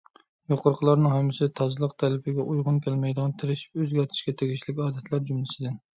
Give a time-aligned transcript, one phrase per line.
[0.51, 5.79] يۇقىرىقىلارنىڭ ھەممىسى تازىلىق تەلىپىگە ئۇيغۇن كەلمەيدىغان، تىرىشىپ ئۆزگەرتىشكە تېگىشلىك ئادەتلەر جۈملىسىدىن.